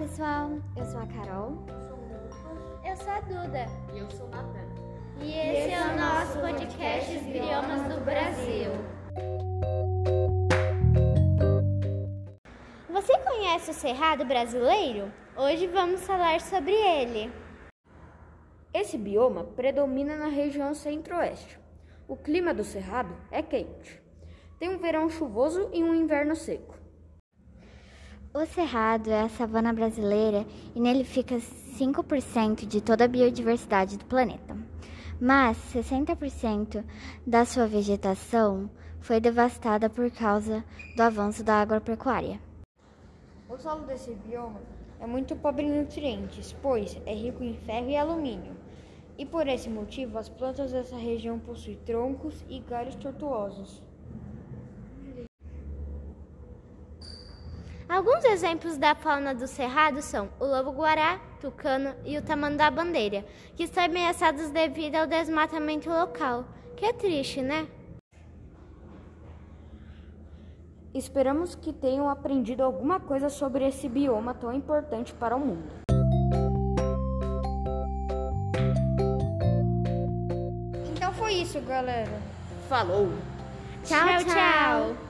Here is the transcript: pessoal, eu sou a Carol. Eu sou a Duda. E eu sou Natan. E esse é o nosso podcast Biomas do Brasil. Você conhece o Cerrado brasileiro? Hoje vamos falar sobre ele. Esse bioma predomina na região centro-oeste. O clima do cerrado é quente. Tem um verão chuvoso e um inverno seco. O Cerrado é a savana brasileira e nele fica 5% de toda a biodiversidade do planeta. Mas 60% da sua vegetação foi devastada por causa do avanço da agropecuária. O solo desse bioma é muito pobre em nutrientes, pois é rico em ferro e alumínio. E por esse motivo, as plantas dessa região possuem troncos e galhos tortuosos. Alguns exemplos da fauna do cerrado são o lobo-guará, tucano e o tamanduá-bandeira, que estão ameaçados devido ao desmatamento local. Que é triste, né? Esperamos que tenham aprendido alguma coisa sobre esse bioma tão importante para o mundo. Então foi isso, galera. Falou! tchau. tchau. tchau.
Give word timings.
pessoal, 0.00 0.52
eu 0.78 0.84
sou 0.86 0.98
a 0.98 1.06
Carol. 1.08 1.58
Eu 2.82 2.96
sou 2.96 3.12
a 3.12 3.20
Duda. 3.20 3.66
E 3.92 3.98
eu 3.98 4.10
sou 4.10 4.26
Natan. 4.30 4.66
E 5.20 5.30
esse 5.30 5.74
é 5.74 5.82
o 5.82 5.94
nosso 5.94 6.38
podcast 6.40 7.18
Biomas 7.18 7.82
do 7.82 8.02
Brasil. 8.02 8.70
Você 12.88 13.18
conhece 13.18 13.72
o 13.72 13.74
Cerrado 13.74 14.24
brasileiro? 14.24 15.12
Hoje 15.36 15.66
vamos 15.66 16.00
falar 16.06 16.40
sobre 16.40 16.72
ele. 16.72 17.30
Esse 18.72 18.96
bioma 18.96 19.44
predomina 19.44 20.16
na 20.16 20.28
região 20.28 20.72
centro-oeste. 20.72 21.60
O 22.08 22.16
clima 22.16 22.54
do 22.54 22.64
cerrado 22.64 23.14
é 23.30 23.42
quente. 23.42 24.02
Tem 24.58 24.70
um 24.70 24.78
verão 24.78 25.10
chuvoso 25.10 25.68
e 25.74 25.84
um 25.84 25.94
inverno 25.94 26.34
seco. 26.34 26.79
O 28.32 28.46
Cerrado 28.46 29.10
é 29.10 29.22
a 29.22 29.28
savana 29.28 29.72
brasileira 29.72 30.46
e 30.72 30.80
nele 30.80 31.02
fica 31.02 31.34
5% 31.34 32.64
de 32.64 32.80
toda 32.80 33.04
a 33.04 33.08
biodiversidade 33.08 33.98
do 33.98 34.04
planeta. 34.04 34.56
Mas 35.20 35.56
60% 35.74 36.84
da 37.26 37.44
sua 37.44 37.66
vegetação 37.66 38.70
foi 39.00 39.18
devastada 39.18 39.90
por 39.90 40.08
causa 40.12 40.64
do 40.94 41.02
avanço 41.02 41.42
da 41.42 41.60
agropecuária. 41.60 42.40
O 43.48 43.58
solo 43.58 43.84
desse 43.84 44.14
bioma 44.14 44.60
é 45.00 45.08
muito 45.08 45.34
pobre 45.34 45.64
em 45.64 45.80
nutrientes, 45.80 46.54
pois 46.62 46.96
é 47.06 47.12
rico 47.12 47.42
em 47.42 47.54
ferro 47.54 47.90
e 47.90 47.96
alumínio. 47.96 48.56
E 49.18 49.26
por 49.26 49.48
esse 49.48 49.68
motivo, 49.68 50.16
as 50.16 50.28
plantas 50.28 50.70
dessa 50.70 50.96
região 50.96 51.36
possuem 51.40 51.80
troncos 51.84 52.44
e 52.48 52.60
galhos 52.60 52.94
tortuosos. 52.94 53.82
Alguns 57.90 58.24
exemplos 58.24 58.78
da 58.78 58.94
fauna 58.94 59.34
do 59.34 59.48
cerrado 59.48 60.00
são 60.00 60.28
o 60.38 60.44
lobo-guará, 60.44 61.18
tucano 61.40 61.92
e 62.04 62.16
o 62.16 62.22
tamanduá-bandeira, 62.22 63.24
que 63.56 63.64
estão 63.64 63.82
ameaçados 63.82 64.48
devido 64.50 64.94
ao 64.94 65.08
desmatamento 65.08 65.90
local. 65.90 66.44
Que 66.76 66.86
é 66.86 66.92
triste, 66.92 67.42
né? 67.42 67.66
Esperamos 70.94 71.56
que 71.56 71.72
tenham 71.72 72.08
aprendido 72.08 72.62
alguma 72.62 73.00
coisa 73.00 73.28
sobre 73.28 73.66
esse 73.66 73.88
bioma 73.88 74.34
tão 74.34 74.52
importante 74.52 75.12
para 75.12 75.34
o 75.34 75.40
mundo. 75.40 75.68
Então 80.94 81.12
foi 81.14 81.34
isso, 81.34 81.60
galera. 81.62 82.22
Falou! 82.68 83.08
tchau. 83.82 84.06
tchau. 84.06 84.24
tchau. 84.26 85.09